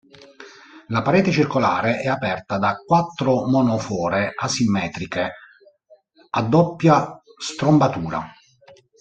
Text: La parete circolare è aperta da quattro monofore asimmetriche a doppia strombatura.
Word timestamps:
La 0.87 1.03
parete 1.03 1.29
circolare 1.29 1.99
è 1.99 2.07
aperta 2.07 2.57
da 2.57 2.77
quattro 2.77 3.45
monofore 3.47 4.33
asimmetriche 4.35 5.31
a 6.31 6.41
doppia 6.41 7.21
strombatura. 7.39 8.25